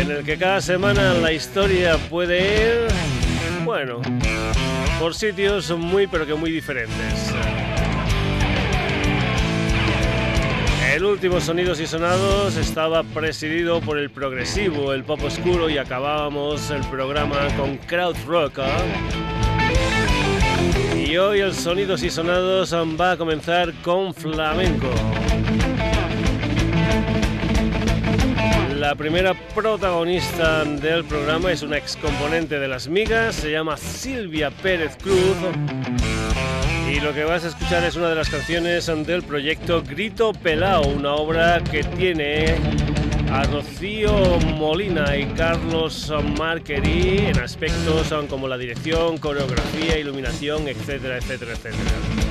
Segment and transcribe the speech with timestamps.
[0.00, 4.00] en el que cada semana la historia puede ir, bueno,
[5.00, 7.32] por sitios muy pero que muy diferentes.
[10.94, 16.70] El último Sonidos y Sonados estaba presidido por el progresivo, el pop oscuro y acabábamos
[16.70, 18.58] el programa con Crowd Rock.
[20.96, 24.90] Y hoy el Sonidos y Sonados va a comenzar con flamenco.
[28.78, 34.52] La primera protagonista del programa es una ex componente de Las Migas, se llama Silvia
[34.52, 35.36] Pérez Cruz
[36.88, 40.86] y lo que vas a escuchar es una de las canciones del proyecto Grito Pelao,
[40.86, 42.54] una obra que tiene
[43.32, 51.52] a Rocío Molina y Carlos Marquerí en aspectos como la dirección, coreografía, iluminación, etcétera, etcétera,
[51.52, 52.27] etcétera.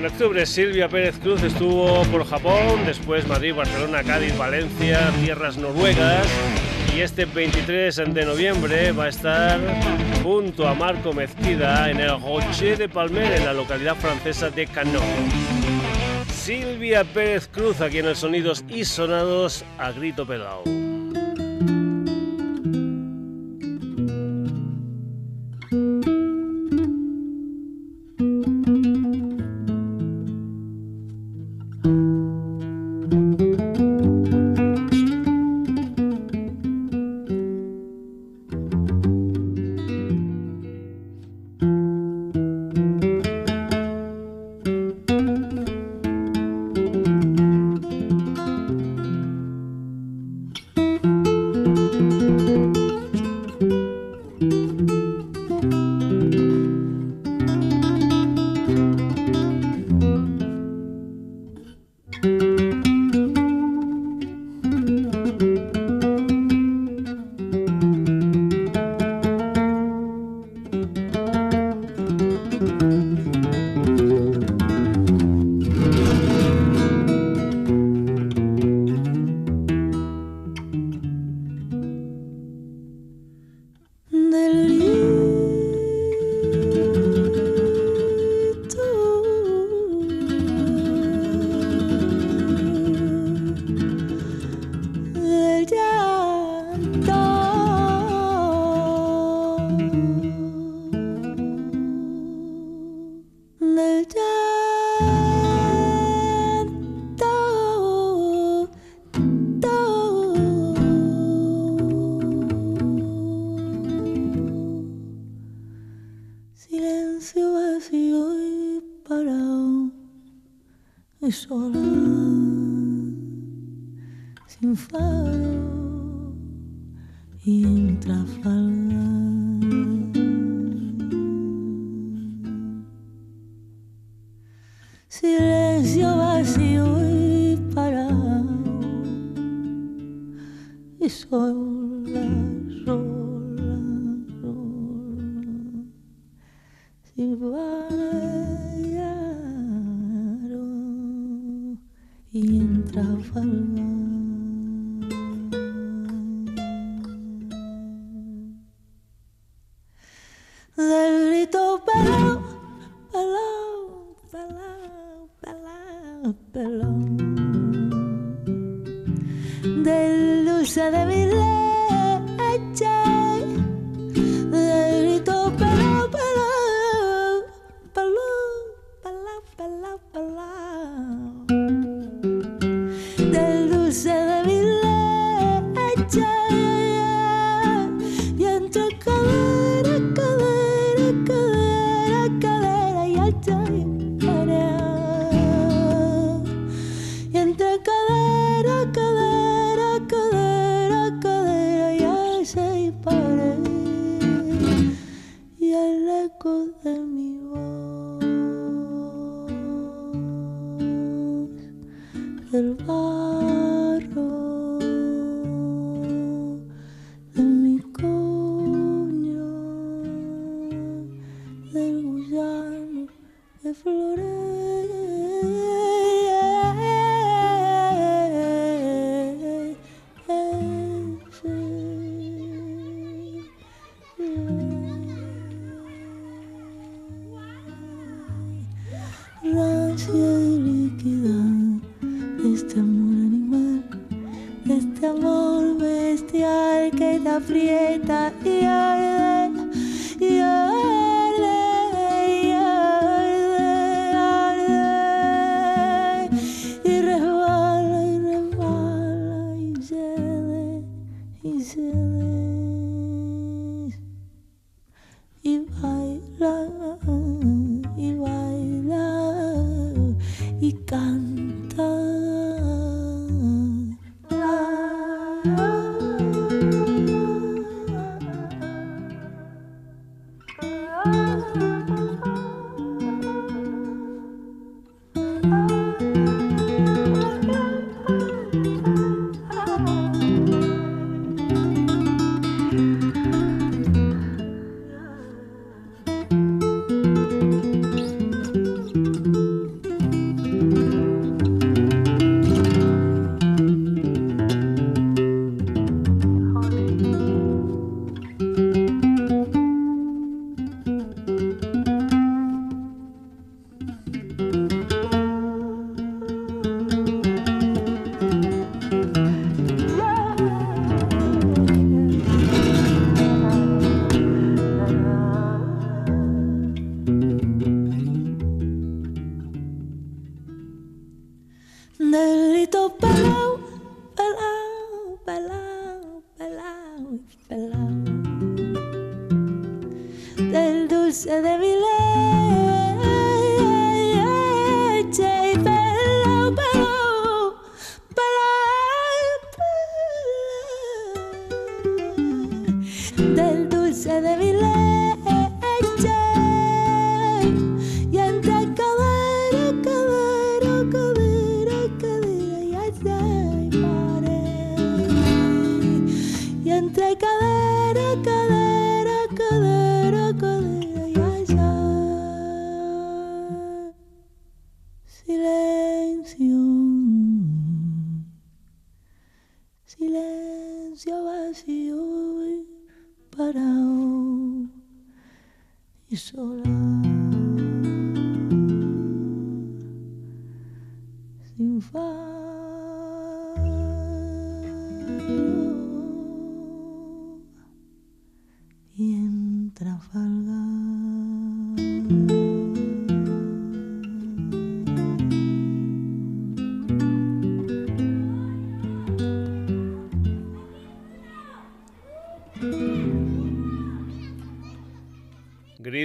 [0.00, 6.26] En octubre Silvia Pérez Cruz estuvo por Japón, después Madrid, Barcelona, Cádiz, Valencia, tierras noruegas
[6.96, 9.60] y este 23 de noviembre va a estar
[10.22, 15.02] junto a Marco Mezquida en el Rocher de Palmer en la localidad francesa de Canon.
[16.32, 20.62] Silvia Pérez Cruz aquí en el Sonidos y Sonados a grito pelado.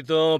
[0.06, 0.40] Pelado,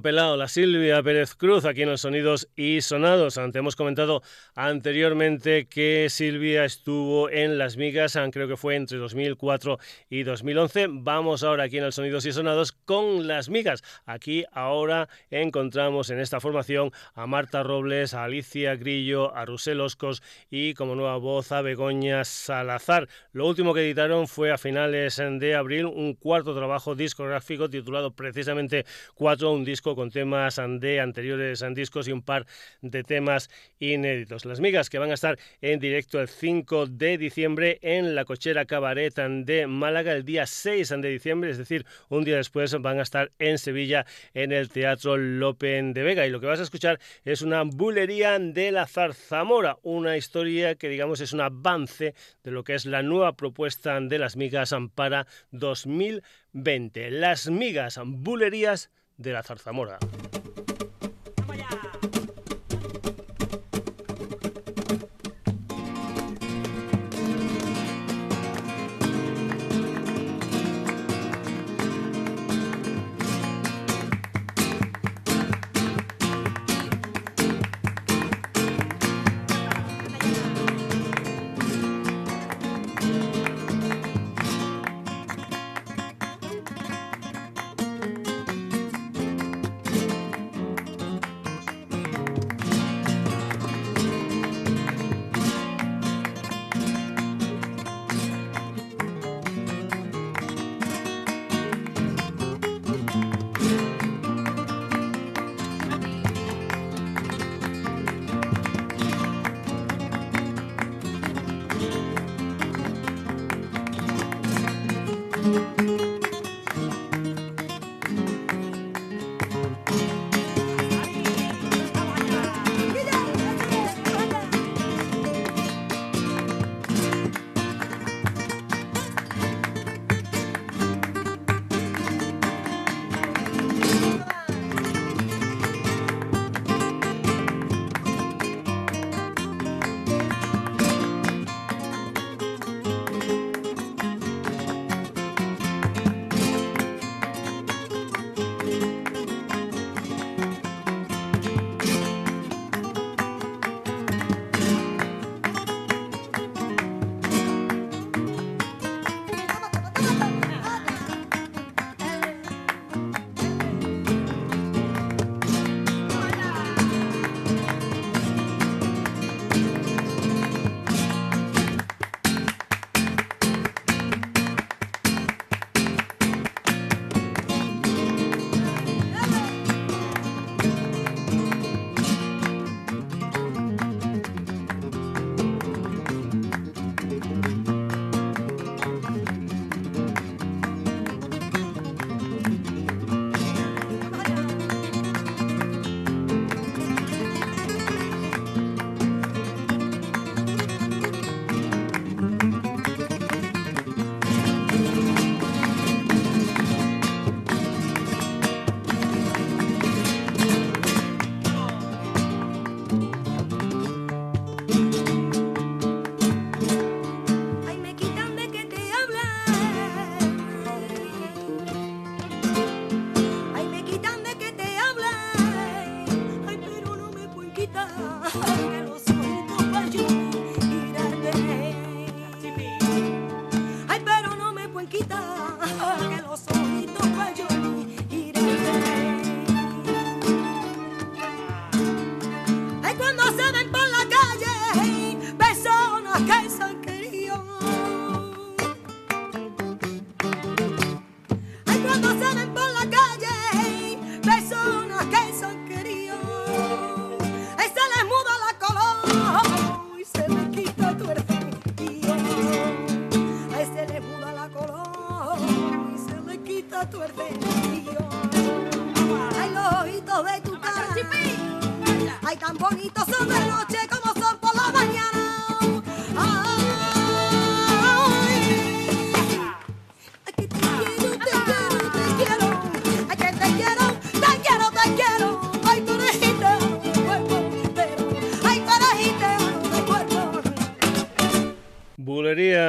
[0.56, 3.36] Silvia Pérez Cruz, aquí en los Sonidos y Sonados.
[3.36, 4.22] Antes hemos comentado
[4.54, 9.78] anteriormente que Silvia estuvo en Las Migas, creo que fue entre 2004
[10.08, 10.86] y 2011.
[10.88, 13.84] Vamos ahora aquí en el Sonidos y Sonados con Las Migas.
[14.06, 20.22] Aquí ahora encontramos en esta formación a Marta Robles, a Alicia Grillo, a Rusel Oscos
[20.48, 23.10] y como nueva voz a Begoña Salazar.
[23.32, 28.86] Lo último que editaron fue a finales de abril un cuarto trabajo discográfico titulado precisamente
[29.14, 32.46] Cuatro, un disco con temas de anteriores discos y un par
[32.80, 33.50] de temas
[33.80, 34.44] inéditos.
[34.44, 38.64] Las migas que van a estar en directo el 5 de diciembre en la cochera
[38.64, 43.02] Cabaret de Málaga el día 6 de diciembre, es decir, un día después van a
[43.02, 46.26] estar en Sevilla en el Teatro Lopen de Vega.
[46.26, 50.88] Y lo que vas a escuchar es una bulería de la Zarzamora, una historia que
[50.88, 55.26] digamos es un avance de lo que es la nueva propuesta de las migas para
[55.50, 57.10] 2020.
[57.10, 59.98] Las migas bulerías de la zarzamora.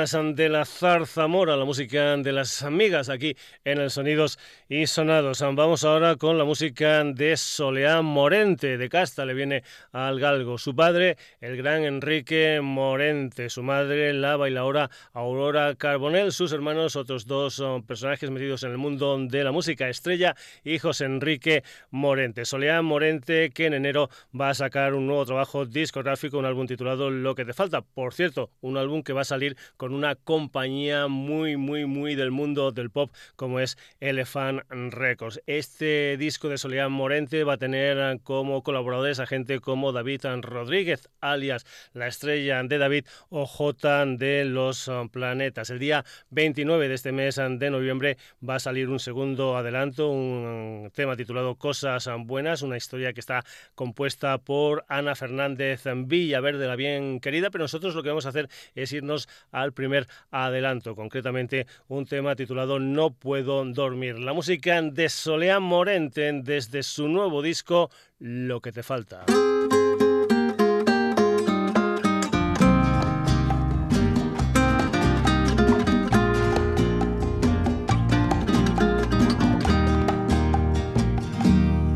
[0.08, 3.36] De la zarzamora, la música de las amigas aquí
[3.66, 5.42] en el Sonidos y Sonados.
[5.42, 10.58] Vamos ahora con la música de Soleá Morente, de Casta, le viene al galgo.
[10.58, 17.26] Su padre, el gran Enrique Morente, su madre, la bailadora Aurora Carbonell, sus hermanos, otros
[17.26, 22.46] dos son personajes metidos en el mundo de la música, Estrella y Enrique Morente.
[22.46, 24.10] Soleá Morente, que en enero
[24.40, 27.82] va a sacar un nuevo trabajo discográfico, un álbum titulado Lo que te falta.
[27.82, 32.30] Por cierto, un álbum que va a salir con una compañía muy, muy, muy del
[32.30, 35.42] mundo del pop como es Elephant Records.
[35.48, 41.10] Este disco de Soledad Morente va a tener como colaboradores a gente como David Rodríguez,
[41.20, 45.72] alias la estrella de David o J de los planetas.
[45.72, 50.92] El día 29 de este mes de noviembre va a salir un segundo adelanto, un
[50.94, 57.20] tema titulado Cosas Buenas, una historia que está compuesta por Ana Fernández Villaverde, la bien
[57.20, 61.66] querida, pero nosotros lo que vamos a hacer es irnos al primer primer adelanto, concretamente
[61.88, 64.20] un tema titulado No puedo dormir.
[64.20, 67.90] La música de Soleá Morente desde su nuevo disco
[68.20, 69.24] Lo que te falta.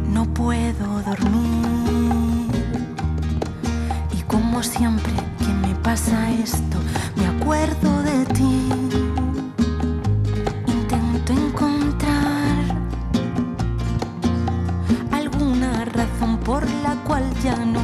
[0.07, 2.47] No puedo dormir
[4.17, 6.77] y como siempre que me pasa esto
[16.45, 17.81] por la cual ya no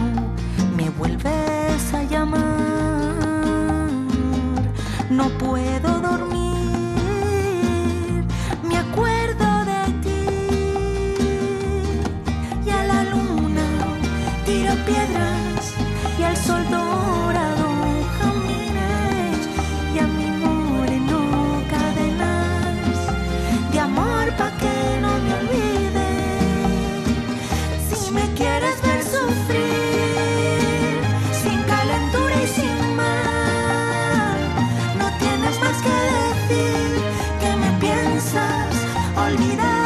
[0.75, 3.87] me vuelves a llamar.
[5.09, 5.96] No puedo
[39.29, 39.76] lo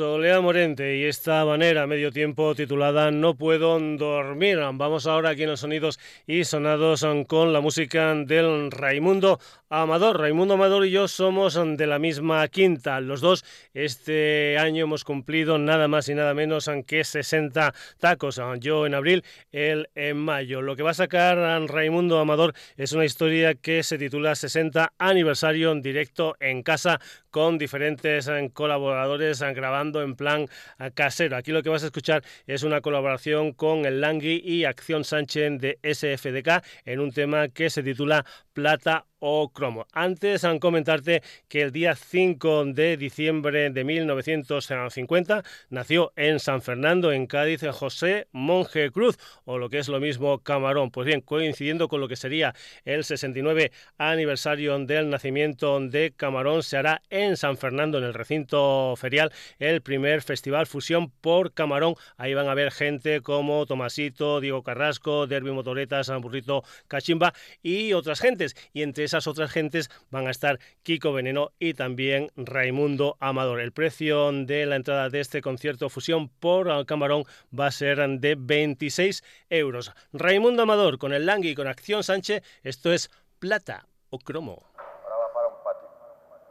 [0.00, 4.56] Solea Morente y esta manera medio tiempo titulada No puedo dormir.
[4.56, 10.18] Vamos ahora aquí en los sonidos y sonados con la música del Raimundo Amador.
[10.18, 12.98] Raimundo Amador y yo somos de la misma quinta.
[13.02, 18.40] Los dos este año hemos cumplido nada más y nada menos que 60 tacos.
[18.58, 20.62] Yo en abril, él en mayo.
[20.62, 21.36] Lo que va a sacar
[21.68, 27.58] Raimundo Amador es una historia que se titula 60 aniversario en directo en casa con
[27.58, 30.46] diferentes colaboradores grabando en plan
[30.94, 31.36] casero.
[31.36, 35.60] Aquí lo que vas a escuchar es una colaboración con el Langui y Acción Sánchez
[35.60, 38.24] de SFDK en un tema que se titula
[38.60, 39.86] Plata o cromo.
[39.92, 47.12] Antes, han comentarte que el día 5 de diciembre de 1950 nació en San Fernando,
[47.12, 50.90] en Cádiz, José Monje Cruz, o lo que es lo mismo Camarón.
[50.90, 56.78] Pues bien, coincidiendo con lo que sería el 69 aniversario del nacimiento de Camarón, se
[56.78, 61.94] hará en San Fernando, en el recinto ferial, el primer festival Fusión por Camarón.
[62.16, 68.20] Ahí van a ver gente como Tomasito, Diego Carrasco, Derby Motoretas, Burrito Cachimba y otras
[68.20, 68.49] gentes.
[68.72, 73.60] Y entre esas otras gentes van a estar Kiko Veneno y también Raimundo Amador.
[73.60, 77.24] El precio de la entrada de este concierto fusión por Camarón
[77.58, 79.92] va a ser de 26 euros.
[80.12, 84.62] Raimundo Amador con el Langui y con Acción Sánchez, esto es plata o cromo.
[84.76, 85.88] Ahora va para un patio.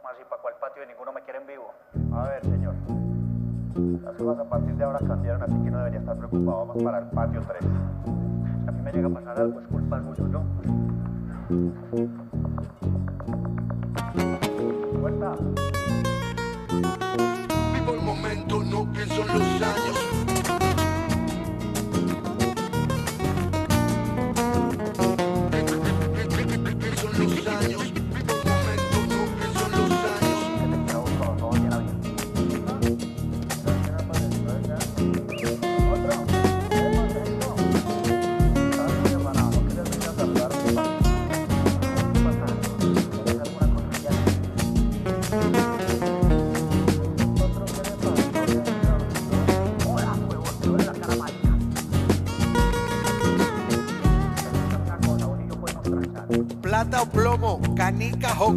[0.02, 1.72] Más y para cuál patio y ninguno me quiere en vivo.
[2.14, 2.74] A ver, señor.
[4.02, 6.66] Las cosas a partir de ahora cambiaron, así que no debería estar preocupado.
[6.66, 7.60] Vamos para el patio 3.
[7.60, 10.79] Si a mí me llega a pasar algo, es culpa suyo, ¿no?
[11.50, 11.74] Vivo
[17.92, 20.09] el momento, no pienso en los años.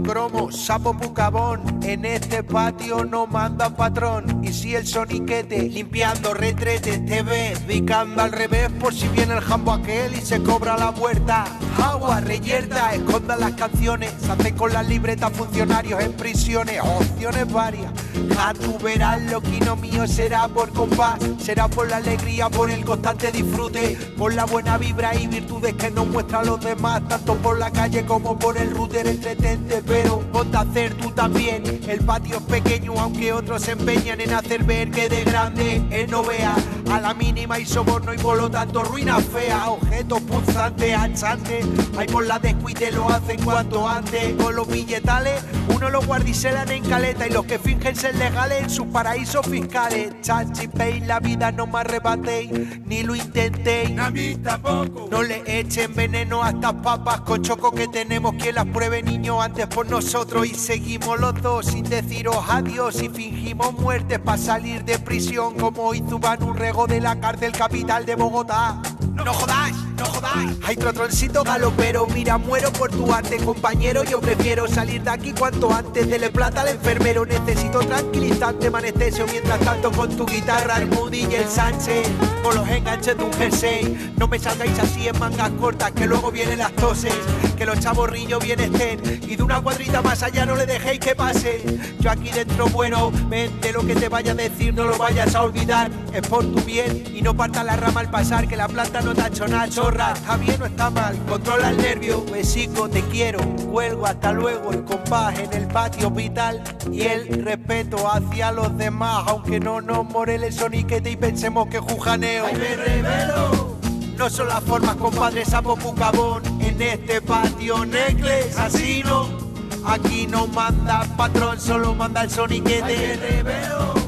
[0.03, 1.79] Cromo, sapo pucabón.
[1.83, 4.43] En este patio no manda patrón.
[4.43, 9.41] Y si el soniquete limpiando retrete te ve picando al revés por si viene el
[9.41, 11.45] jambo aquel y se cobra la puerta.
[11.81, 17.91] Agua reyerta, escondan las canciones, se hacen con las libretas funcionarios en prisiones, opciones varias.
[18.37, 22.69] A tu verás lo que no mío será por compás, será por la alegría, por
[22.69, 27.35] el constante disfrute, por la buena vibra y virtudes que nos muestran los demás, tanto
[27.35, 31.63] por la calle como por el router entretente, pero ponte a hacer tú también.
[31.87, 36.09] El patio es pequeño, aunque otros se empeñan en hacer ver que de grande es
[36.09, 36.55] no vea.
[36.91, 41.65] A la mínima y soborno y por lo tanto ruina fea, objetos punzantes, achantes.
[41.97, 44.35] Hay por la descuite lo hacen cuanto antes.
[44.35, 45.43] Con los billetales,
[45.75, 50.13] uno los guardicelan en caleta y los que fingen ser legales en sus paraísos fiscales.
[50.21, 50.69] Chachi
[51.07, 52.51] la vida no me arrebatéis,
[52.85, 53.97] ni lo intentéis.
[53.97, 55.07] A mí tampoco.
[55.09, 59.01] No le echen veneno a estas papas con choco que te tenemos quien las pruebe,
[59.01, 64.37] niño, antes por nosotros y seguimos los dos sin deciros adiós y fingimos muertes para
[64.37, 68.75] salir de prisión como hizo un Rego de la cárcel capital de Bogotá.
[69.13, 69.75] ¡No jodáis!
[69.97, 70.57] ¡No jodáis!
[70.65, 74.03] Hay trotroncito galopero, mira, muero por tu arte, compañero.
[74.03, 76.09] Yo prefiero salir de aquí cuanto antes.
[76.09, 79.25] Dele plata al enfermero, necesito tranquilizante, manestesio.
[79.31, 82.07] Mientras tanto, con tu guitarra, el Moody y el Sánchez,
[82.41, 84.13] con los enganches de un jersey.
[84.17, 87.13] No me salgáis así en mangas cortas, que luego vienen las toses.
[87.57, 91.15] Que los chaborrillos bien estén y de una cuadrita más allá no le dejéis que
[91.15, 91.63] pase.
[91.99, 95.43] Yo aquí dentro, bueno, vente lo que te vaya a decir, no lo vayas a
[95.43, 95.91] olvidar.
[96.13, 99.13] Es por tu bien y no parta la rama al pasar, que la planta no
[99.13, 100.13] te ha hecho nada, chorra.
[100.13, 103.39] Está bien o está mal, controla el nervio, besico, te quiero.
[103.71, 109.23] Cuelgo hasta luego el compás en el patio vital y el respeto hacia los demás,
[109.27, 112.45] aunque no nos more el soniquete y pensemos que jujaneo.
[112.45, 113.77] ¡Ay, me revelo!
[114.17, 116.43] No son las formas, compadre, sapo pucabón.
[116.61, 119.43] En este patio, necles, así no
[119.85, 124.02] Aquí no manda patrón, solo manda el soniquete.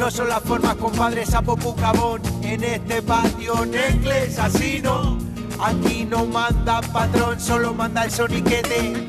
[0.00, 2.22] No son las formas, compadre, sapo pucabón.
[2.40, 5.18] En este patio necles, así no.
[5.62, 9.06] Aquí no manda patrón, solo manda el soniquete.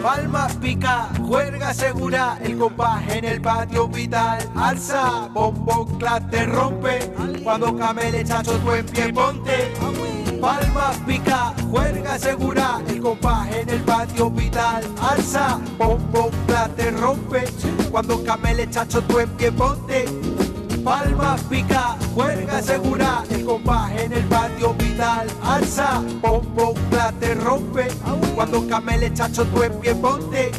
[0.00, 4.48] Palmas pica, juerga segura, el compás en el patio vital.
[4.54, 5.88] Alza, bombo,
[6.30, 7.12] te rompe.
[7.42, 10.11] Cuando camele chacho tu en pie ponte.
[10.42, 14.82] Palmas pica, juerga segura, el compás en el patio vital.
[15.00, 16.32] Alza, bombo,
[16.74, 17.44] te rompe.
[17.92, 20.04] Cuando camele chacho tu en pie ponte.
[20.82, 25.28] Palmas pica, juerga segura, el compás en el patio vital.
[25.44, 26.74] Alza, bombo,
[27.20, 27.86] te rompe.
[28.34, 30.50] Cuando camele chacho tu en pie ponte.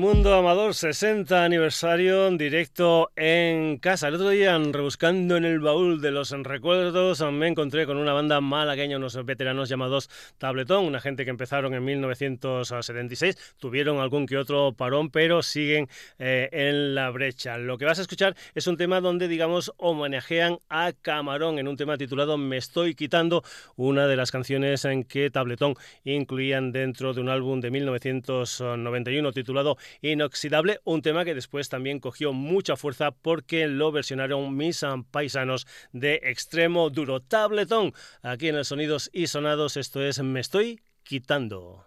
[0.00, 4.08] Mundo Amador 60 aniversario directo en casa.
[4.08, 8.40] El otro día, rebuscando en el baúl de los recuerdos, me encontré con una banda
[8.40, 10.08] malagueña, unos veteranos llamados
[10.38, 15.86] Tabletón, una gente que empezaron en 1976, tuvieron algún que otro parón, pero siguen
[16.18, 17.58] eh, en la brecha.
[17.58, 21.76] Lo que vas a escuchar es un tema donde, digamos, homenajean a Camarón en un
[21.76, 23.44] tema titulado Me estoy quitando,
[23.76, 29.76] una de las canciones en que Tabletón incluían dentro de un álbum de 1991 titulado
[30.02, 36.20] Inoxidable, un tema que después también cogió mucha fuerza porque lo versionaron mis paisanos de
[36.24, 37.20] extremo duro.
[37.20, 41.86] Tabletón, aquí en el Sonidos y Sonados, esto es Me estoy quitando.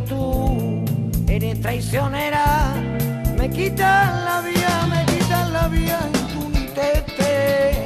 [0.00, 0.84] tú
[1.28, 2.74] eres traicionera.
[3.36, 7.77] Me quitan la vida, me quitan la vida en tu tete.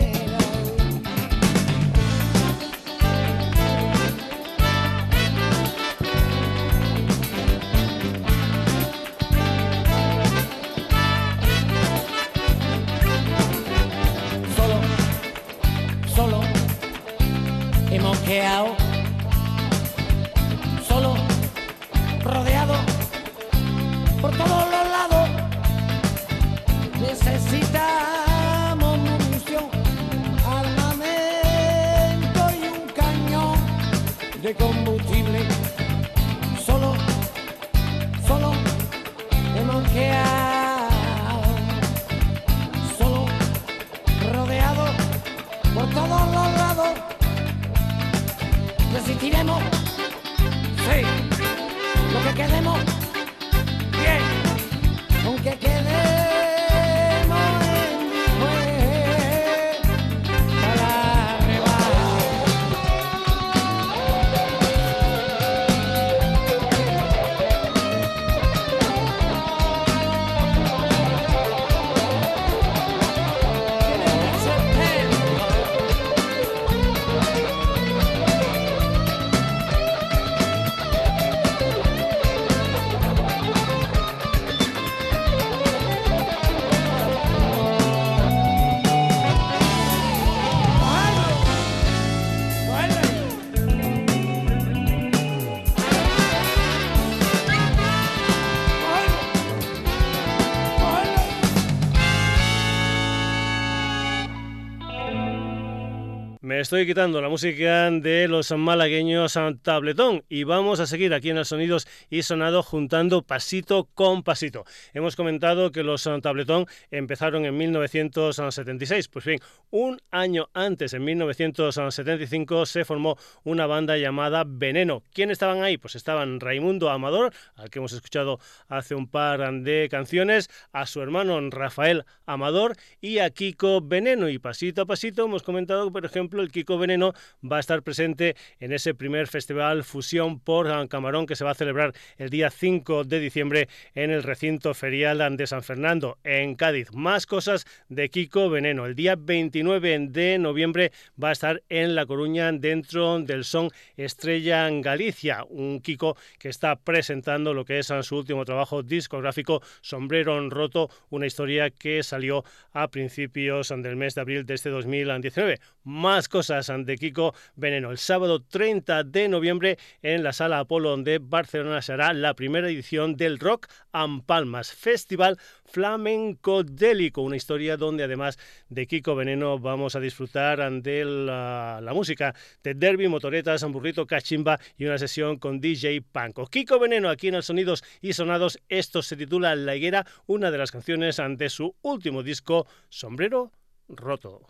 [106.73, 111.45] Estoy quitando la música de los malagueños Tabletón y vamos a seguir aquí en el
[111.45, 114.65] Sonidos y Sonado juntando pasito con pasito.
[114.95, 119.09] Hemos comentado que los Tabletón empezaron en 1976.
[119.09, 125.03] Pues bien, un año antes, en 1975, se formó una banda llamada Veneno.
[125.13, 125.77] ¿Quién estaban ahí?
[125.77, 131.03] Pues estaban Raimundo Amador, al que hemos escuchado hace un par de canciones, a su
[131.03, 134.31] hermano Rafael Amador y a Kiko Veneno.
[134.31, 137.13] Y pasito a pasito hemos comentado por ejemplo, el Kiko Veneno
[137.45, 141.55] va a estar presente en ese primer festival Fusión por Camarón que se va a
[141.55, 146.93] celebrar el día 5 de diciembre en el recinto ferial de San Fernando, en Cádiz.
[146.93, 148.87] Más cosas de Kiko Veneno.
[148.87, 154.69] El día 29 de noviembre va a estar en La Coruña dentro del Son Estrella
[154.69, 155.45] en Galicia.
[155.49, 161.27] Un Kiko que está presentando lo que es su último trabajo discográfico Sombrero Roto, una
[161.27, 165.61] historia que salió a principios del mes de abril de este 2019.
[165.85, 167.91] Más cosas de Kiko Veneno.
[167.91, 173.17] El sábado 30 de noviembre en la Sala Apolo de Barcelona será la primera edición
[173.17, 179.97] del Rock and Palmas Festival Flamenco Délico, una historia donde además de Kiko Veneno vamos
[179.97, 186.03] a disfrutar de la, música de Derby, Motoretas, Hamburrito, Cachimba y una sesión con DJ
[186.03, 186.47] Panko.
[186.47, 190.59] Kiko Veneno aquí en el Sonidos y Sonados, esto se titula La Higuera, una de
[190.59, 193.51] las canciones ante su último disco, Sombrero
[193.97, 194.41] Roto.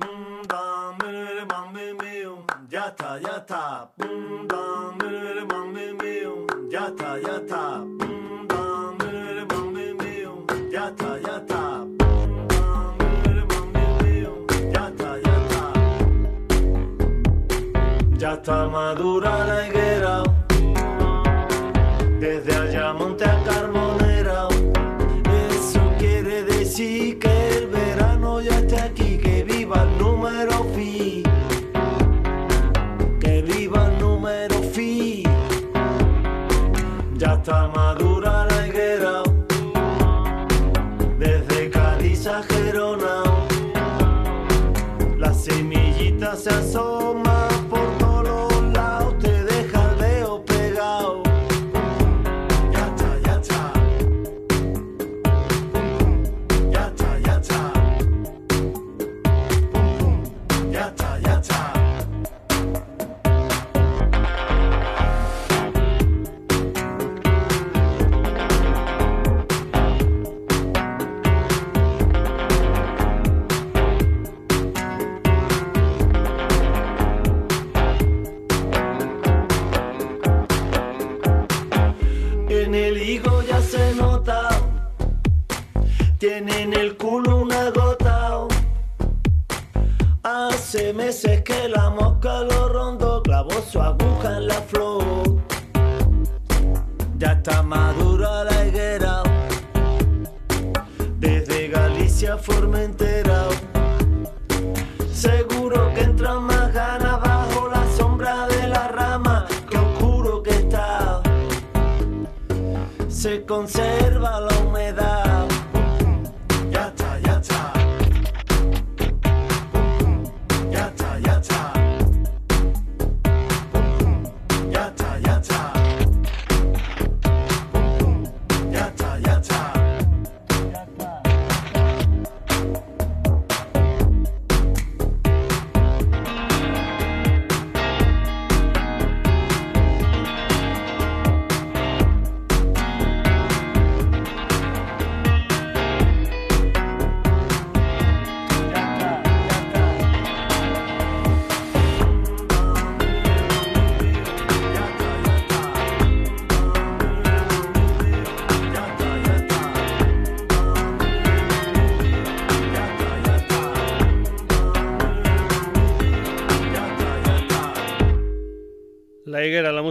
[2.68, 3.90] Ya está, ya está.
[6.70, 7.85] Ya está, ya está.
[10.70, 11.87] Ya está, ya está.
[14.70, 15.72] Ya está, ya está.
[18.18, 20.41] Ya está madura la higuera.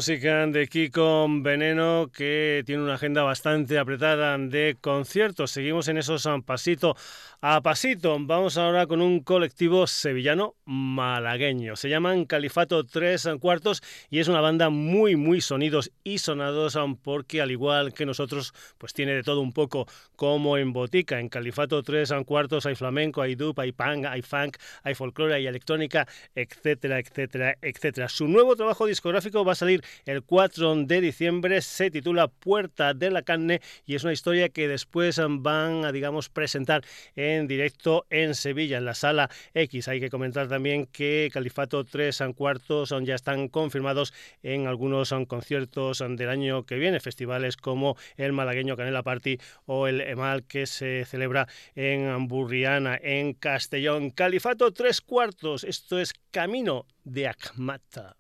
[0.02, 5.52] Música de Kiko Veneno, que tiene una agenda bastante apretada de conciertos.
[5.52, 6.96] Seguimos en esos um, pasito
[7.44, 8.16] a pasito.
[8.20, 11.76] Vamos ahora con un colectivo sevillano malagueño.
[11.76, 17.42] Se llaman Califato Tres Cuartos y es una banda muy, muy sonidos y sonados porque
[17.42, 21.20] al igual que nosotros, pues tiene de todo un poco como en botica.
[21.20, 25.48] En Califato Tres Cuartos hay flamenco, hay dub, hay punk, hay funk, hay folclore, hay
[25.48, 28.08] electrónica, etcétera, etcétera, etcétera.
[28.08, 33.10] Su nuevo trabajo discográfico va a salir el 4 de diciembre, se titula Puerta de
[33.10, 36.84] la Carne y es una historia que después van a, digamos, presentar
[37.16, 39.88] en directo en Sevilla, en la sala X.
[39.88, 44.14] Hay que comentar también que Califato 3 cuartos ya están confirmados
[44.44, 50.02] en algunos conciertos del año que viene, festivales como el malagueño Canela Party o el
[50.02, 54.12] EMAL que se celebra en Burriana, en Castellón.
[54.12, 58.16] Califato tres cuartos, esto es Camino de Akmata.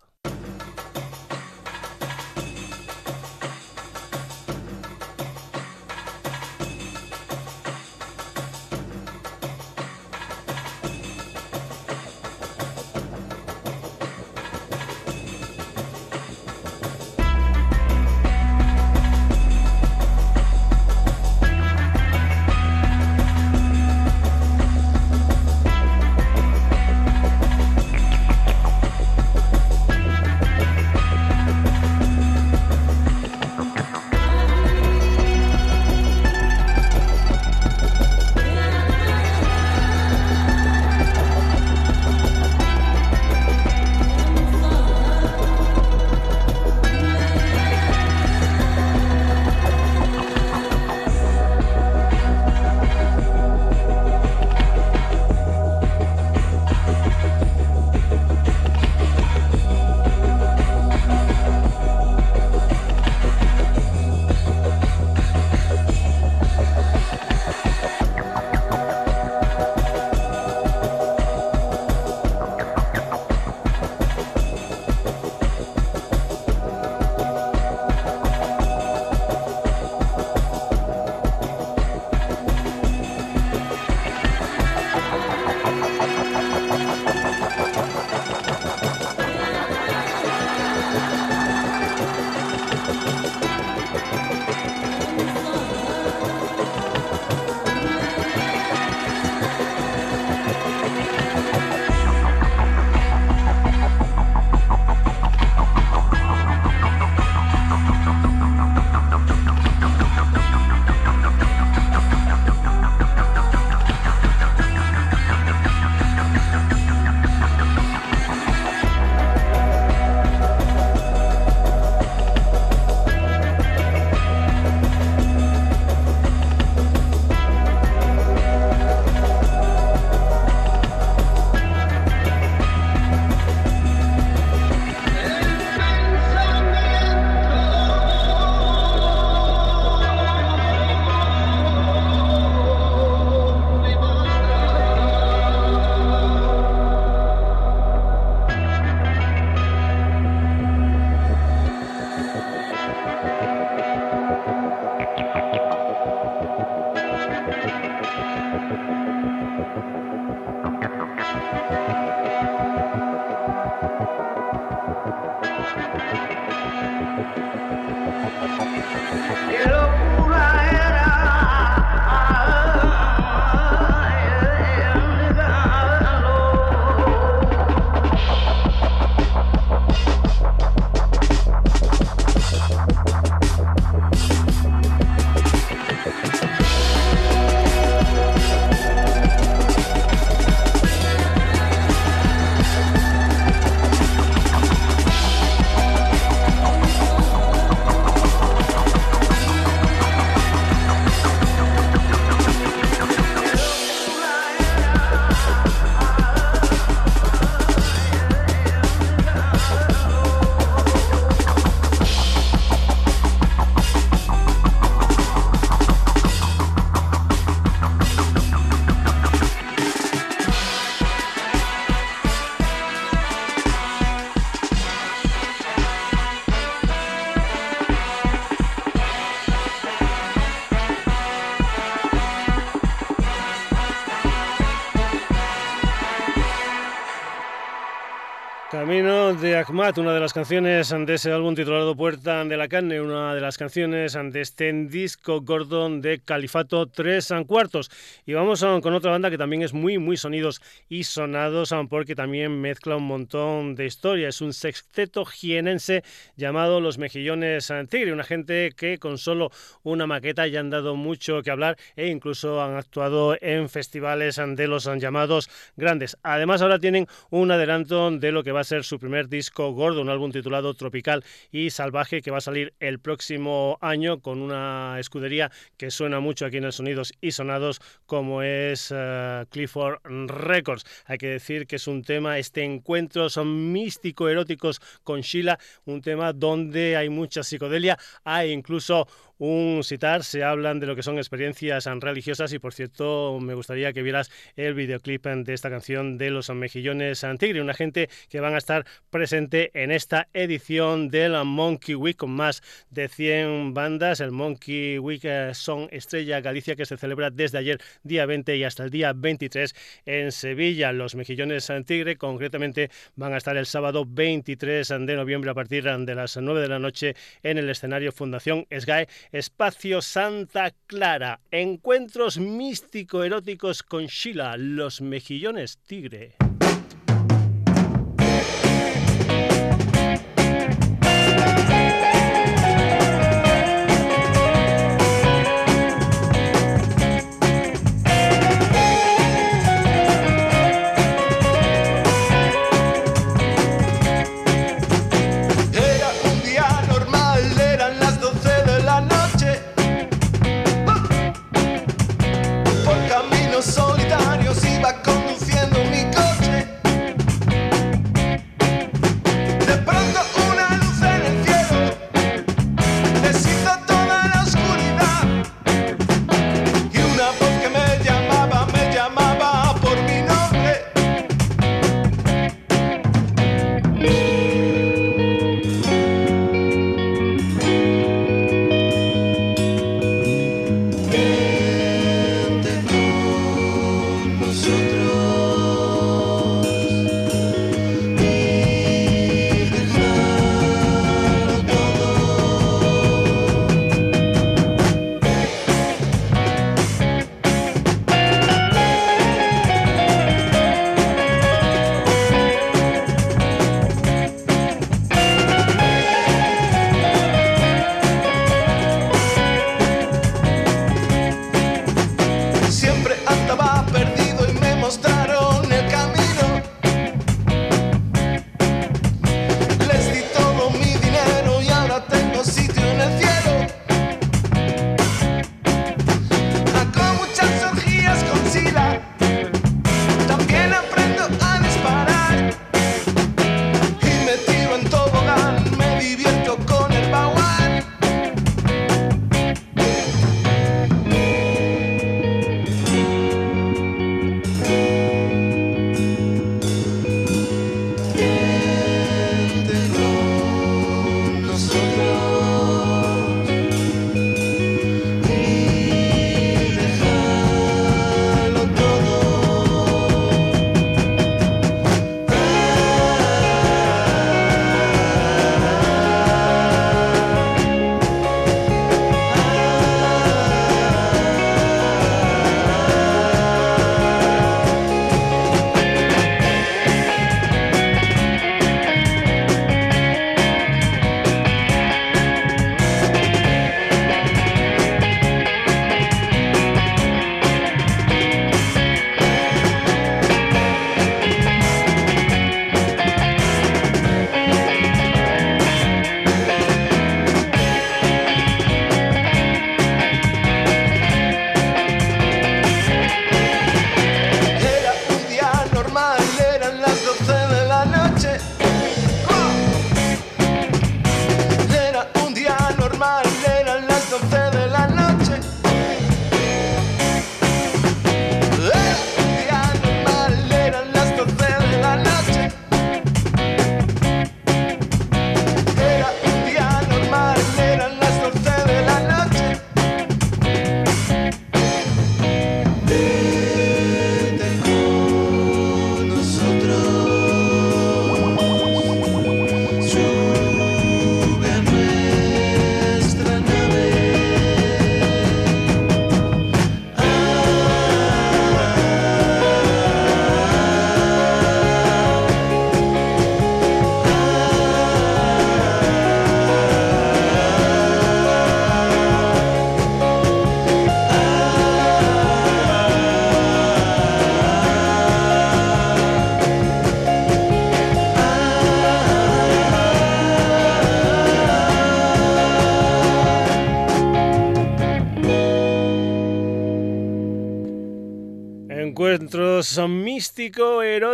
[238.82, 243.36] De Ahmad, una de las canciones de ese álbum titulado Puerta de la Carne, una
[243.36, 247.91] de las canciones de este disco Gordon de Califato 3 cuartos.
[248.25, 252.59] Y vamos con otra banda que también es muy, muy sonidos y sonados porque también
[252.59, 254.36] mezcla un montón de historias.
[254.36, 256.03] Es un sexteto jienense
[256.36, 259.51] llamado Los Mejillones Tigre, una gente que con solo
[259.84, 264.67] una maqueta ya han dado mucho que hablar e incluso han actuado en festivales de
[264.67, 266.17] los llamados grandes.
[266.23, 269.74] Además ahora tienen un adelanto de lo que va a ser ser su primer disco
[269.74, 274.41] gordo, un álbum titulado Tropical y Salvaje que va a salir el próximo año con
[274.41, 279.99] una escudería que suena mucho aquí en el Sonidos y Sonados como es eh, Clifford
[280.05, 280.86] Records.
[281.05, 286.01] Hay que decir que es un tema, este encuentro son místico eróticos con Sheila, un
[286.01, 289.05] tema donde hay mucha psicodelia, hay incluso
[289.41, 293.91] un citar, se hablan de lo que son experiencias religiosas y por cierto me gustaría
[293.91, 298.53] que vieras el videoclip de esta canción de los mejillones Tigre, una gente que van
[298.53, 302.61] a estar presente en esta edición del Monkey Week con más
[302.91, 307.81] de 100 bandas, el Monkey Week eh, Son Estrella Galicia que se celebra desde ayer
[308.03, 309.73] día 20 y hasta el día 23
[310.05, 310.91] en Sevilla.
[310.91, 316.15] Los mejillones Tigre concretamente van a estar el sábado 23 de noviembre a partir de
[316.15, 321.39] las 9 de la noche en el escenario Fundación SGAE Espacio Santa Clara.
[321.51, 326.36] Encuentros místico-eróticos con Sheila, los mejillones tigre.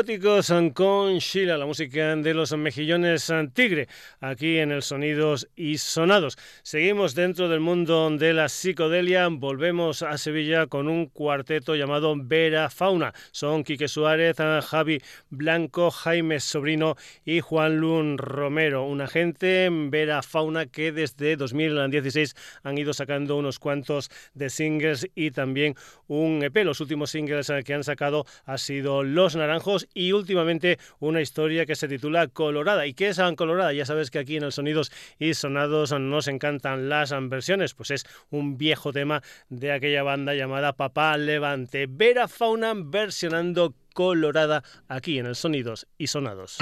[0.07, 3.87] Místico-eróticos con La música de los mejillones tigre,
[4.19, 6.37] aquí en el Sonidos y Sonados.
[6.61, 12.69] Seguimos dentro del mundo de la psicodelia, volvemos a Sevilla con un cuarteto llamado Vera
[12.69, 13.15] Fauna.
[13.31, 15.01] Son Quique Suárez, Javi
[15.31, 16.95] Blanco, Jaime Sobrino
[17.25, 23.57] y Juan Lun Romero, una gente Vera Fauna que desde 2016 han ido sacando unos
[23.57, 25.73] cuantos de singles y también
[26.05, 26.57] un EP.
[26.63, 30.77] Los últimos singles que han sacado ha sido Los Naranjos y últimamente
[31.07, 32.85] una historia que se titula Colorada.
[32.85, 33.73] ¿Y qué es Colorada?
[33.73, 38.05] Ya sabes que aquí en el Sonidos y Sonados nos encantan las versiones, pues es
[38.29, 41.87] un viejo tema de aquella banda llamada Papá Levante.
[41.89, 46.57] Vera Fauna versionando Colorada aquí en el Sonidos y Sonados.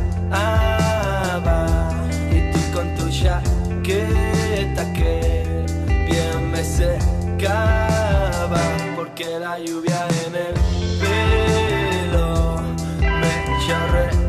[2.32, 5.66] Y tú con tu chaqueta que
[6.10, 8.62] bien me secaba
[8.96, 10.54] porque la lluvia en el
[11.02, 12.62] pelo
[13.02, 13.36] me
[13.66, 14.22] chorreaba.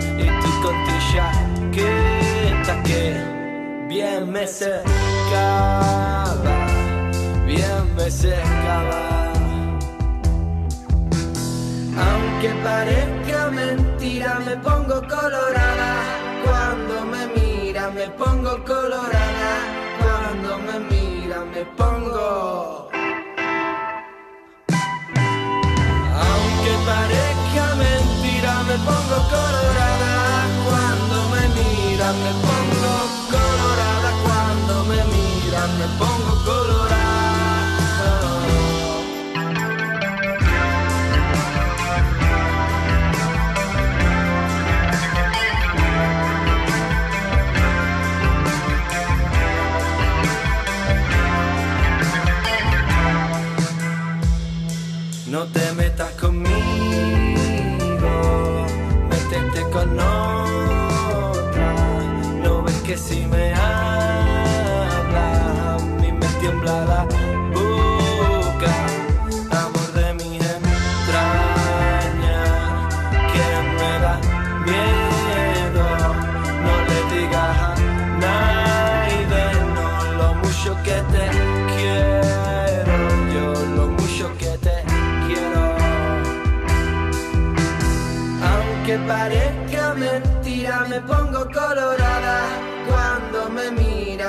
[0.00, 3.02] Y tú con tu chaqueta que
[3.88, 5.86] bien me secaba
[7.46, 9.15] bien me secaba
[12.76, 15.90] parezca mentira, me pongo colorada.
[16.44, 19.52] Cuando me mira, me pongo colorada.
[20.02, 22.90] Cuando me mira, me pongo.
[26.26, 30.12] Aunque parezca mentira, me pongo colorada.
[30.66, 32.94] Cuando me mira, me pongo
[33.34, 34.10] colorada.
[34.26, 36.85] Cuando me mira, me pongo colorada.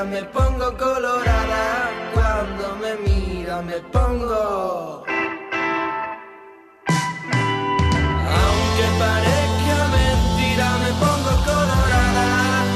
[0.03, 1.89] Me pongo colorada.
[2.13, 5.03] Cuando me mira, me pongo.
[8.37, 12.25] Aunque parezca mentira, me pongo colorada.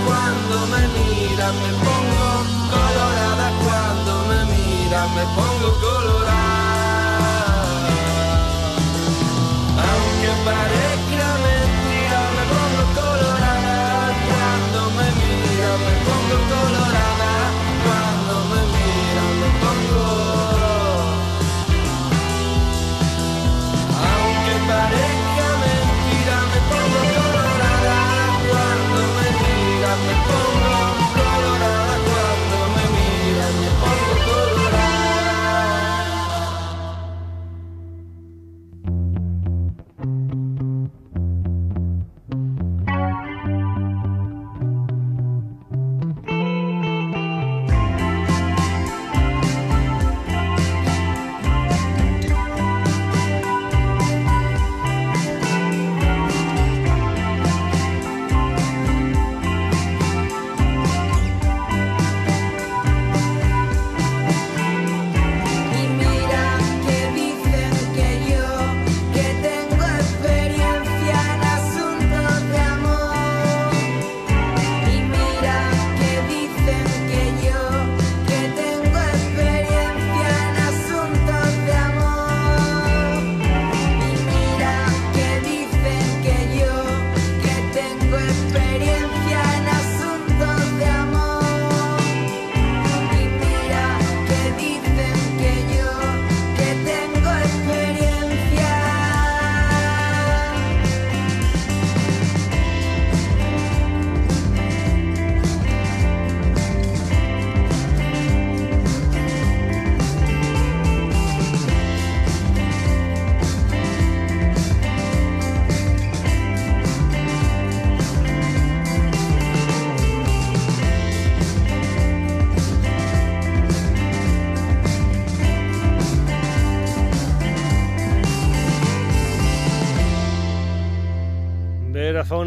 [0.05, 2.27] Cuando me mira, me pongo
[2.73, 3.47] colorada.
[3.65, 6.30] Cuando me mira, me pongo colorada.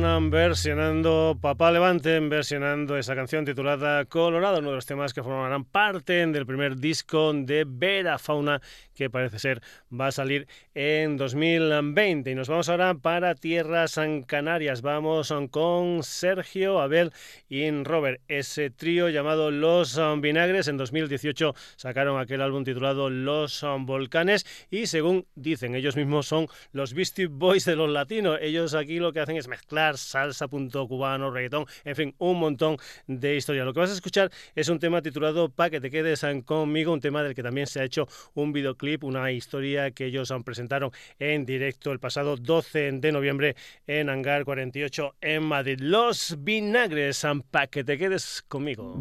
[0.05, 6.27] Versionando Papá Levante, versionando esa canción titulada Colorado, uno de los temas que formarán parte
[6.27, 8.61] del primer disco de Vera Fauna
[8.95, 12.31] que parece ser va a salir en 2020.
[12.31, 14.83] Y nos vamos ahora para Tierras Canarias.
[14.83, 17.13] Vamos con Sergio, Abel
[17.49, 18.21] y Robert.
[18.29, 25.27] Ese trío llamado Los Vinagres en 2018 sacaron aquel álbum titulado Los Volcanes y según
[25.35, 28.39] dicen ellos mismos son los Beastie Boys de los latinos.
[28.41, 32.76] Ellos aquí lo que hacen es mezclar salsa, punto cubano, reggaetón, en fin, un montón
[33.07, 33.64] de historia.
[33.64, 37.01] Lo que vas a escuchar es un tema titulado Pa' que te quedes conmigo, un
[37.01, 40.90] tema del que también se ha hecho un videoclip una historia que ellos han presentaron
[41.18, 45.78] en directo el pasado 12 de noviembre en Hangar 48 en Madrid.
[45.80, 48.95] Los vinagres, para que te quedes conmigo.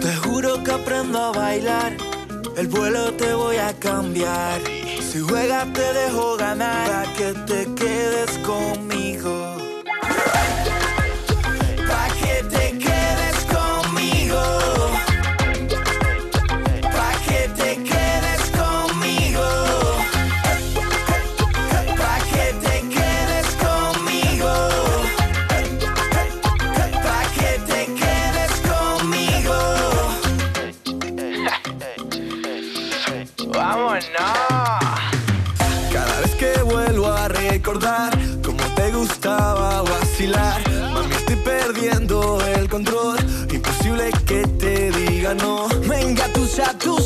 [0.00, 1.96] Te juro que aprendo a bailar,
[2.56, 4.60] el vuelo te voy a cambiar.
[5.00, 9.63] Si juegas te dejo ganar, para que te quedes conmigo.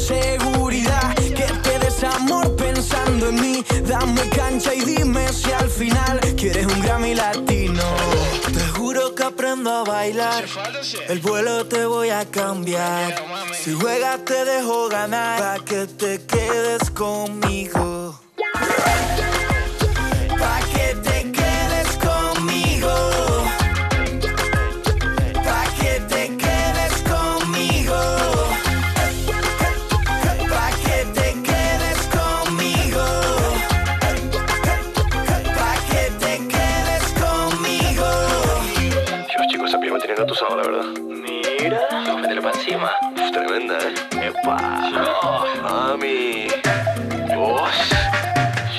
[0.09, 3.65] Seguridad, que te des amor pensando en mí.
[3.87, 7.85] Dame cancha y dime si al final quieres un Grammy latino.
[8.55, 10.45] Te juro que aprendo a bailar,
[11.09, 13.15] el vuelo te voy a cambiar.
[13.53, 18.19] Si juegas te dejo ganar, pa' que te quedes conmigo.
[43.33, 44.29] Tremenda, ¿eh?
[44.29, 44.91] ¡Epa!
[45.23, 46.49] Oh, mami.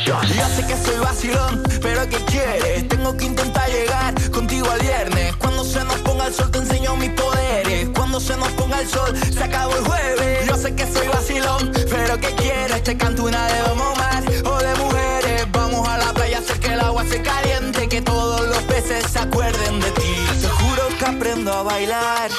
[0.06, 2.88] Yo sé que soy vacilón, pero ¿qué quieres?
[2.88, 5.36] Tengo que intentar llegar contigo al viernes.
[5.38, 7.89] Cuando se nos ponga el sol te enseño mis poderes.
[7.95, 10.47] Cuando se nos ponga el sol se acabó el jueves.
[10.47, 12.84] Yo sé que soy vacilón, pero ¿qué quieres?
[12.84, 15.52] Te canto una de homo más o de mujeres.
[15.52, 19.20] Vamos a la playa, hacer que el agua se caliente, que todos los peces se
[19.20, 20.16] acuerden de ti.
[20.41, 22.30] Te juro que aprendo a bailar.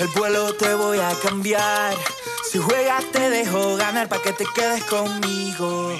[0.00, 1.94] El vuelo te voy a cambiar.
[2.50, 5.92] Si juegas te dejo ganar para que te quedes conmigo.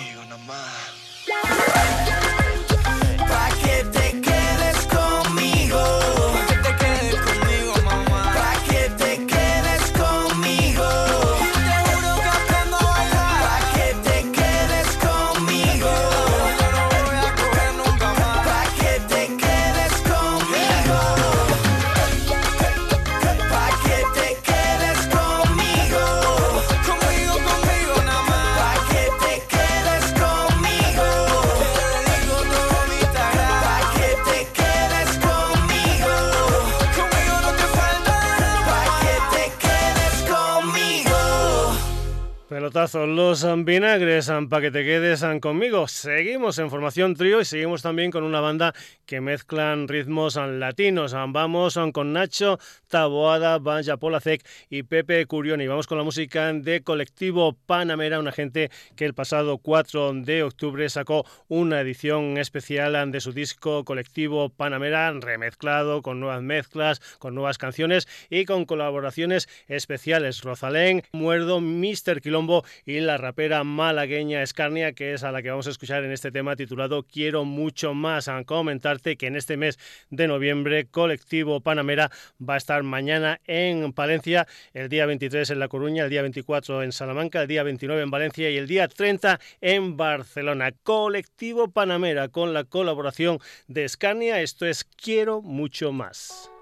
[42.74, 45.86] Los vinagres, para que te quedes conmigo.
[45.86, 48.74] Seguimos en formación trío y seguimos también con una banda
[49.06, 51.12] que mezclan ritmos latinos.
[51.12, 52.58] Vamos con Nacho
[52.88, 55.68] Taboada, Banja Polacek y Pepe Curioni.
[55.68, 60.88] Vamos con la música de Colectivo Panamera, una gente que el pasado 4 de octubre
[60.88, 67.56] sacó una edición especial de su disco Colectivo Panamera, remezclado con nuevas mezclas, con nuevas
[67.56, 70.42] canciones y con colaboraciones especiales.
[70.42, 72.20] Rosalén, Muerdo, Mr.
[72.20, 76.12] Quilombo y la rapera malagueña Escarnia, que es a la que vamos a escuchar en
[76.12, 78.28] este tema titulado Quiero mucho más.
[78.28, 79.78] A comentarte que en este mes
[80.10, 82.10] de noviembre Colectivo Panamera
[82.40, 86.82] va a estar mañana en Palencia, el día 23 en La Coruña, el día 24
[86.82, 90.72] en Salamanca, el día 29 en Valencia y el día 30 en Barcelona.
[90.82, 93.38] Colectivo Panamera con la colaboración
[93.68, 94.40] de Escarnia.
[94.40, 96.53] Esto es Quiero mucho más.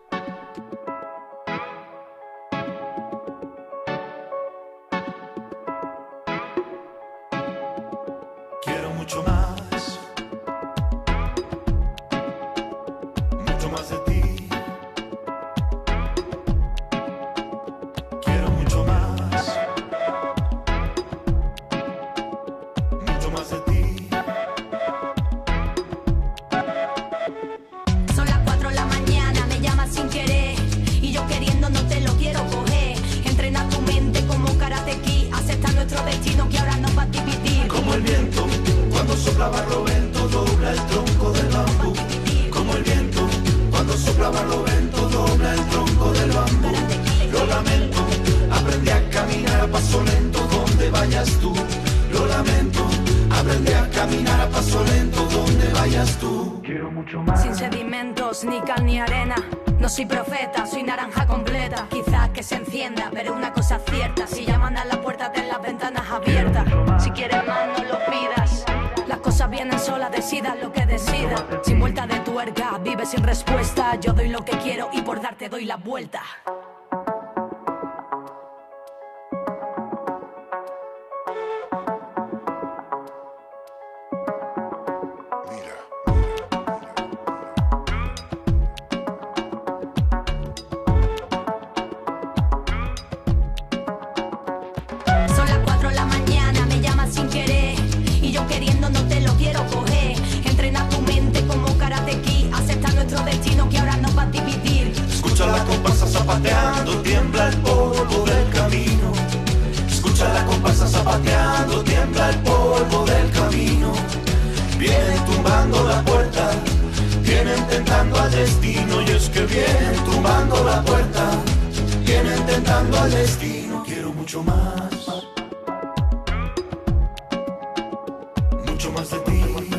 [128.82, 129.71] mucho más de ti.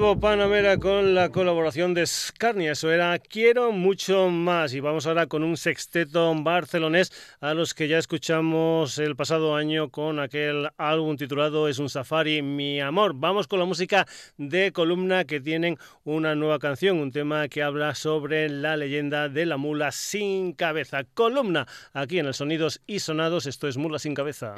[0.00, 2.72] Deportivo Panamera con la colaboración de Scarnia.
[2.72, 4.72] Eso era Quiero mucho más.
[4.72, 9.90] Y vamos ahora con un sexteto barcelonés a los que ya escuchamos el pasado año
[9.90, 13.12] con aquel álbum titulado Es un safari, mi amor.
[13.14, 14.06] Vamos con la música
[14.38, 19.44] de columna que tienen una nueva canción, un tema que habla sobre la leyenda de
[19.44, 21.04] la mula sin cabeza.
[21.12, 23.44] Columna aquí en el Sonidos y Sonados.
[23.44, 24.54] Esto es Mula sin cabeza.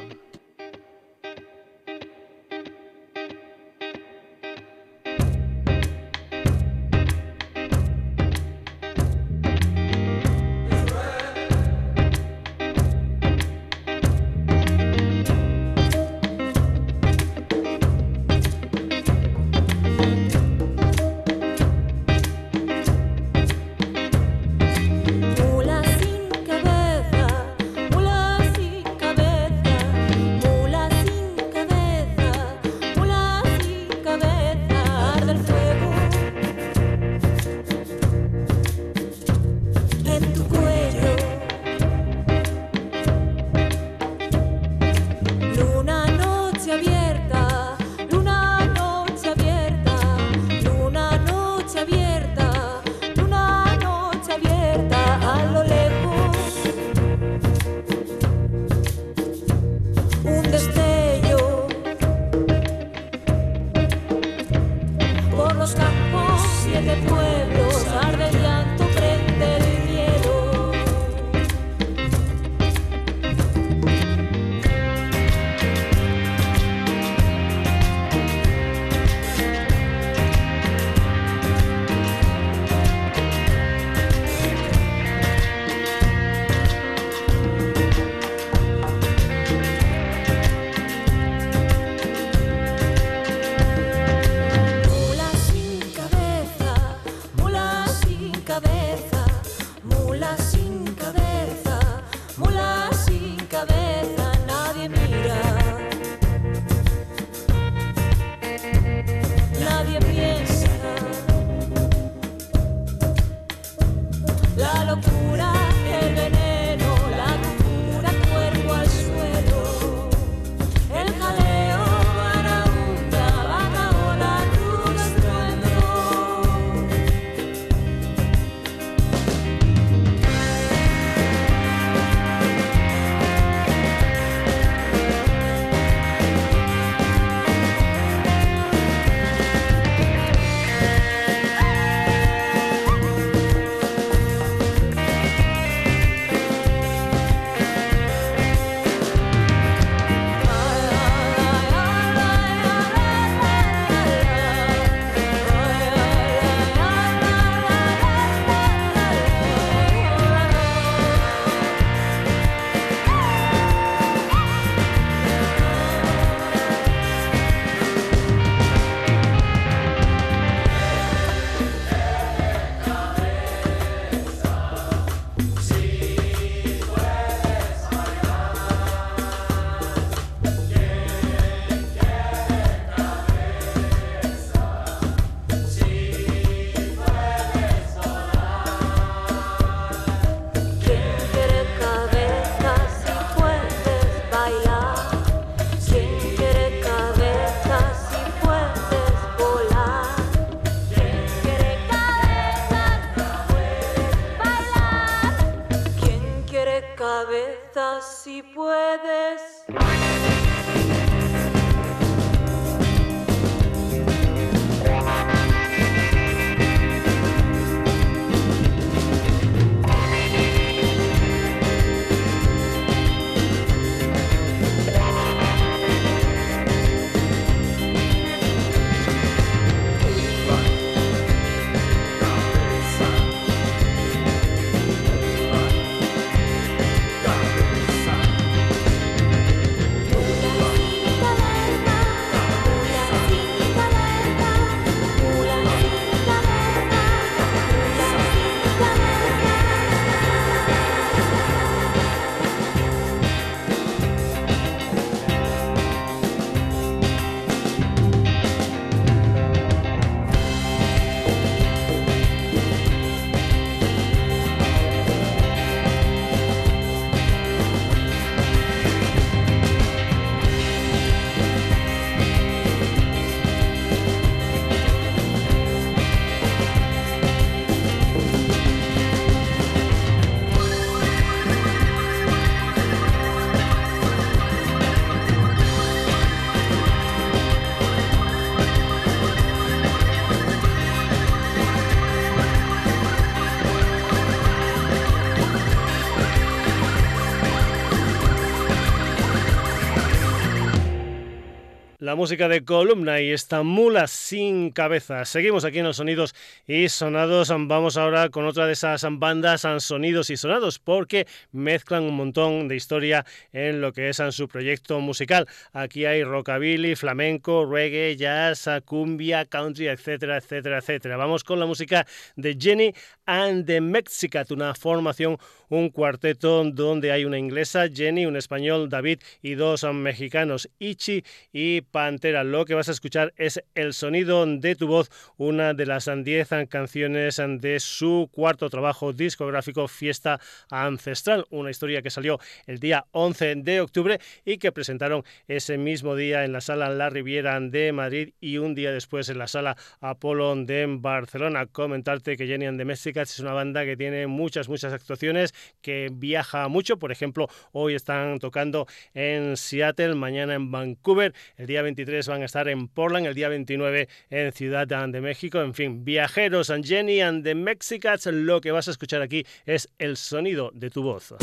[302.13, 305.25] La música de Columna y esta mula sin cabeza.
[305.25, 306.35] Seguimos aquí en los sonidos
[306.67, 307.49] y sonados.
[307.49, 312.77] Vamos ahora con otra de esas bandas sonidos y sonados porque mezclan un montón de
[312.77, 315.47] historia en lo que es su proyecto musical.
[315.73, 321.17] Aquí hay rockabilly, flamenco, reggae, jazz, cumbia, country, etcétera, etcétera, etcétera.
[321.17, 322.07] Vamos con la música
[322.37, 322.95] de Jenny
[323.27, 325.39] and the Mexicat, una formación,
[325.69, 331.81] un cuarteto donde hay una inglesa, Jenny, un español, David y dos mexicanos, Ichi y
[331.81, 332.45] Pantera.
[332.45, 336.52] Lo que vas a escuchar es el sonido de tu voz, una de las 10
[336.69, 340.41] canciones de su cuarto trabajo discográfico Fiesta
[340.71, 346.15] Ancestral, una historia que salió el día 11 de octubre y que presentaron ese mismo
[346.15, 349.77] día en la sala La Riviera de Madrid y un día después en la sala
[350.01, 351.67] Apolo de Barcelona.
[351.67, 356.69] Comentarte que Jenny and the es una banda que tiene muchas, muchas actuaciones, que viaja
[356.69, 356.99] mucho.
[356.99, 362.45] Por ejemplo, hoy están tocando en Seattle, mañana en Vancouver, el día 23 van a
[362.45, 365.61] estar en Portland, el día 29 en Ciudad de México.
[365.61, 366.05] En fin,
[366.43, 370.71] viajeros, and Jenny and the Mexicats, lo que vas a escuchar aquí es el sonido
[370.75, 371.35] de tu voz.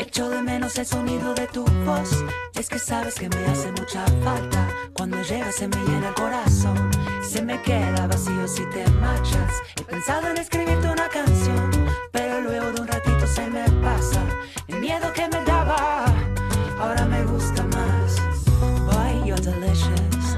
[0.00, 2.24] Echo de menos el sonido de tu voz.
[2.54, 4.68] Es que sabes que me hace mucha falta.
[4.92, 6.90] Cuando llegas se me llena el corazón.
[7.22, 9.52] Se me queda vacío si te marchas.
[9.80, 11.77] He pensado en escribirte una canción.
[12.12, 14.20] Pero luego de un ratito se me pasa.
[14.68, 16.06] El miedo que me daba.
[16.80, 18.16] Ahora me gusta más.
[18.86, 20.36] Boy, you're delicious.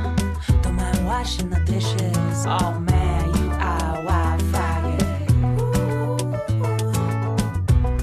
[0.62, 2.46] Don't mind washing the dishes.
[2.46, 4.98] Oh man, you are wildfire.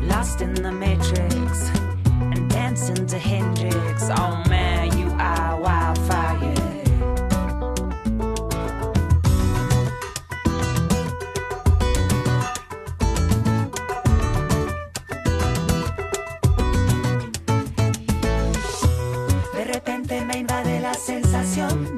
[0.07, 1.71] Lost in the matrix
[2.19, 4.09] and dancing to Hendrix.
[4.09, 4.43] Oh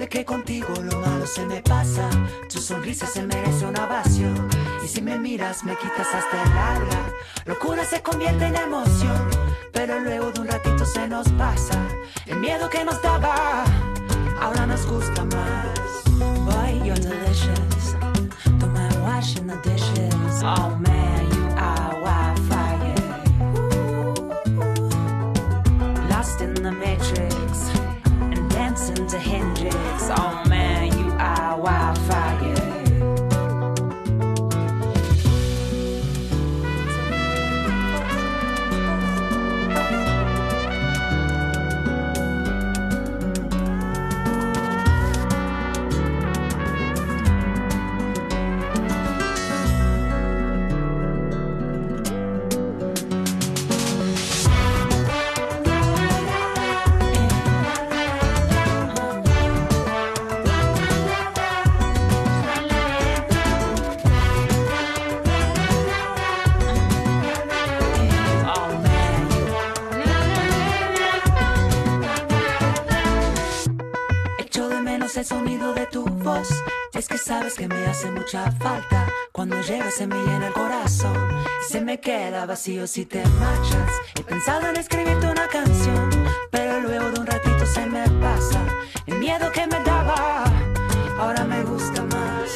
[0.09, 2.09] que contigo lo malo se me pasa.
[2.51, 4.49] Tu sonrisa se merece una ovación.
[4.83, 7.13] Y si me miras, me quitas hasta el alma.
[7.45, 9.29] Locura se convierte en emoción.
[9.71, 11.79] Pero luego de un ratito se nos pasa.
[12.25, 13.08] El miedo que nos daba,
[79.89, 81.15] Cuando llegas se me llena el corazón.
[81.67, 83.91] Se me queda vacío si te marchas.
[84.19, 86.09] He pensado en escribirte una canción.
[86.51, 88.65] Pero luego de un ratito se me pasa.
[89.07, 90.43] El miedo que me daba.
[91.17, 92.55] Ahora me gusta más.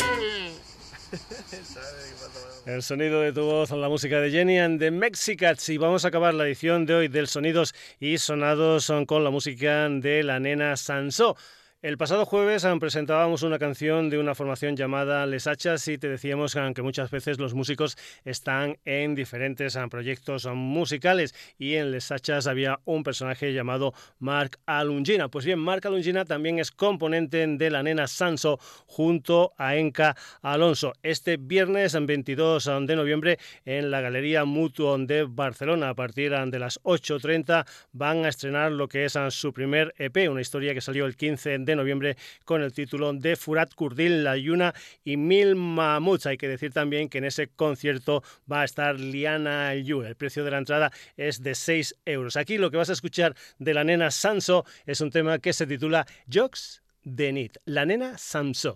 [2.66, 5.70] El sonido de tu voz, la música de Jenny and the Mexicats.
[5.70, 9.90] Y vamos a acabar la edición de hoy del Sonidos y Sonados con la música
[9.90, 11.36] de la nena Sansó.
[11.84, 16.08] El pasado jueves ah, presentábamos una canción de una formación llamada Les Hachas y te
[16.08, 21.92] decíamos ah, que muchas veces los músicos están en diferentes ah, proyectos musicales y en
[21.92, 25.28] Les Hachas había un personaje llamado Mark Alungina.
[25.28, 30.94] Pues bien, Mark Alungina también es componente de la nena Sanso junto a Enca Alonso.
[31.04, 36.82] Este viernes 22 de noviembre en la Galería Mutuo de Barcelona a partir de las
[36.84, 41.18] 8.30 van a estrenar lo que es su primer EP, una historia que salió el
[41.18, 46.26] 15 de noviembre con el título de Furat Kurdil, La Yuna y Mil Mamuts.
[46.26, 50.02] Hay que decir también que en ese concierto va a estar Liana Yu.
[50.04, 52.38] El precio de la entrada es de 6 euros.
[52.38, 55.68] Aquí lo que vas a escuchar de la nena Sanso es un tema que se
[55.68, 57.58] titula Jogs de Nit.
[57.66, 58.76] La nena Samso.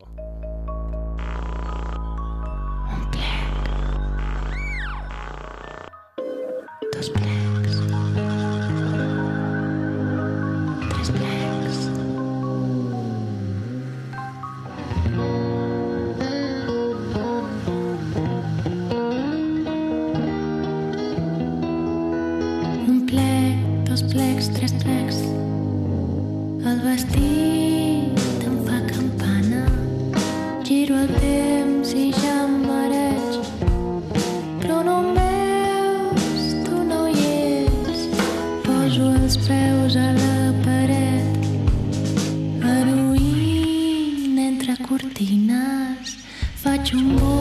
[26.98, 29.64] Vestit em fa campana.
[30.66, 33.38] Giro el temps i ja em mareig.
[34.62, 37.28] Però no em veus, tu no hi
[37.62, 38.08] ets.
[38.66, 41.32] Poso els peus a la paret.
[42.66, 46.18] Heroïna entre cortines.
[46.64, 47.37] Faig un bot,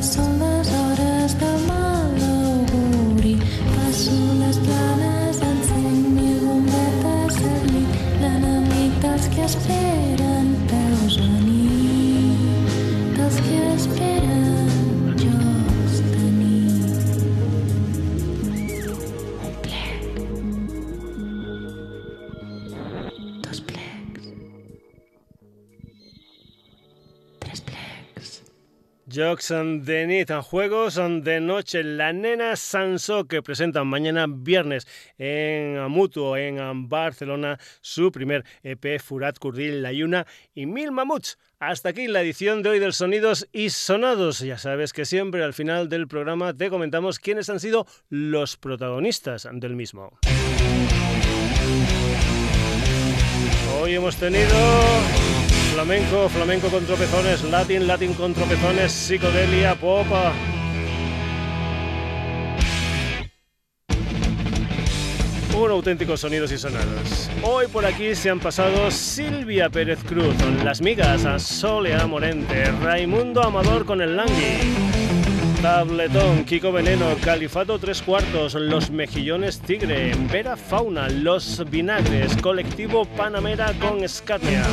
[0.00, 0.37] tu
[29.28, 29.52] Jocs
[29.84, 31.82] de nit, juegos de noche.
[31.82, 34.86] La nena Sanso que presentan mañana viernes
[35.18, 41.36] en Mutuo, en Barcelona, su primer EP Furat Kurdil La Yuna y Mil Mamuts.
[41.58, 44.38] Hasta aquí la edición de hoy del Sonidos y Sonados.
[44.38, 49.46] Ya sabes que siempre al final del programa te comentamos quiénes han sido los protagonistas
[49.52, 50.18] del mismo.
[53.78, 55.27] Hoy hemos tenido
[55.78, 60.06] flamenco, flamenco con tropezones, latin, latin con tropezones, psicodelia, pop.
[65.56, 67.30] Un auténtico sonidos y sonados.
[67.44, 70.34] Hoy por aquí se han pasado Silvia Pérez Cruz,
[70.64, 74.58] Las Migas, a Solea Morente, Raimundo Amador con el Langui.
[75.62, 83.72] Tabletón, Kiko Veneno, Califato Tres Cuartos, Los Mejillones Tigre, Vera Fauna, Los Vinagres, Colectivo Panamera
[83.80, 84.64] con Scatnia.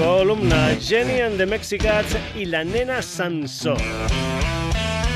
[0.00, 3.76] Columna Jenny and the Mexicats y la nena Sansón.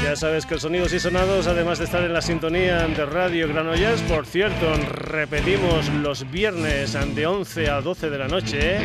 [0.03, 3.49] Ya sabes que el Sonidos y Sonados, además de estar en la sintonía de Radio
[3.49, 8.77] Granollers, por cierto, repetimos los viernes de 11 a 12 de la noche.